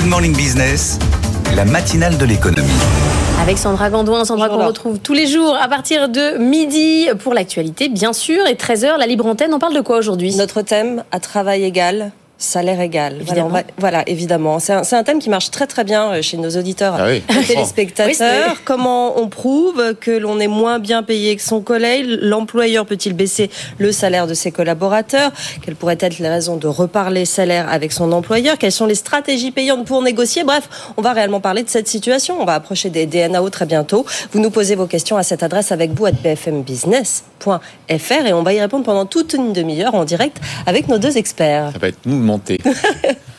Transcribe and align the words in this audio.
Good 0.00 0.08
Morning 0.08 0.34
Business, 0.34 0.98
la 1.54 1.66
matinale 1.66 2.16
de 2.16 2.24
l'économie. 2.24 2.70
Avec 3.42 3.58
Sandra 3.58 3.90
Gandouin, 3.90 4.24
Sandra 4.24 4.48
qu'on 4.48 4.66
retrouve 4.66 4.98
tous 4.98 5.12
les 5.12 5.26
jours 5.26 5.54
à 5.60 5.68
partir 5.68 6.08
de 6.08 6.38
midi 6.38 7.08
pour 7.18 7.34
l'actualité, 7.34 7.90
bien 7.90 8.14
sûr, 8.14 8.46
et 8.46 8.54
13h, 8.54 8.96
la 8.98 9.06
libre 9.06 9.26
antenne. 9.26 9.52
On 9.52 9.58
parle 9.58 9.74
de 9.74 9.82
quoi 9.82 9.98
aujourd'hui? 9.98 10.34
Notre 10.36 10.62
thème, 10.62 11.04
à 11.12 11.20
travail 11.20 11.64
égal, 11.64 12.12
salaire 12.42 12.80
égal. 12.80 13.16
Évidemment. 13.20 13.48
Voilà, 13.50 13.64
on 13.66 13.68
va- 13.68 13.74
voilà, 13.78 14.02
évidemment. 14.08 14.58
C'est 14.58 14.72
un, 14.72 14.82
c'est 14.82 14.96
un 14.96 15.04
thème 15.04 15.18
qui 15.20 15.28
marche 15.30 15.50
très 15.50 15.66
très 15.66 15.84
bien 15.84 16.10
euh, 16.14 16.22
chez 16.22 16.38
nos 16.38 16.50
auditeurs 16.56 16.96
Ah 16.98 17.06
oui, 17.06 17.22
téléspectateurs. 17.46 18.52
Oui. 18.54 18.58
Comment 18.64 19.20
on 19.20 19.28
prouve 19.28 19.94
que 20.00 20.10
l'on 20.10 20.40
est 20.40 20.48
moins 20.48 20.78
bien 20.78 21.02
payé 21.02 21.36
que 21.36 21.42
son 21.42 21.60
collègue? 21.60 22.06
L'employeur 22.22 22.86
peut-il 22.86 23.12
baisser 23.12 23.50
le 23.78 23.92
salaire 23.92 24.26
de 24.26 24.34
ses 24.34 24.50
collaborateurs? 24.50 25.30
Quelles 25.62 25.76
pourraient 25.76 25.98
être 26.00 26.18
les 26.18 26.28
raisons 26.28 26.56
de 26.56 26.66
reparler 26.66 27.26
salaire 27.26 27.68
avec 27.70 27.92
son 27.92 28.10
employeur? 28.10 28.56
Quelles 28.58 28.72
sont 28.72 28.86
les 28.86 28.94
stratégies 28.94 29.50
payantes 29.50 29.86
pour 29.86 30.02
négocier? 30.02 30.42
Bref, 30.42 30.68
on 30.96 31.02
va 31.02 31.12
réellement 31.12 31.40
parler 31.40 31.62
de 31.62 31.68
cette 31.68 31.88
situation. 31.88 32.40
On 32.40 32.44
va 32.46 32.54
approcher 32.54 32.88
des 32.90 33.04
DNAO 33.06 33.50
très 33.50 33.66
bientôt. 33.66 34.06
Vous 34.32 34.40
nous 34.40 34.50
posez 34.50 34.74
vos 34.76 34.86
questions 34.86 35.16
à 35.18 35.22
cette 35.22 35.42
adresse 35.42 35.72
avec 35.72 35.92
vous 35.92 36.06
à 36.06 36.12
bfmbusiness.fr 36.12 37.29
et 38.26 38.32
on 38.32 38.42
va 38.42 38.52
y 38.52 38.60
répondre 38.60 38.84
pendant 38.84 39.06
toute 39.06 39.32
une 39.34 39.52
demi-heure 39.52 39.94
en 39.94 40.04
direct 40.04 40.40
avec 40.66 40.88
nos 40.88 40.98
deux 40.98 41.16
experts. 41.16 41.70
Ça 41.72 41.78
va 41.78 41.88
être 41.88 42.06
mouvementé. 42.06 42.60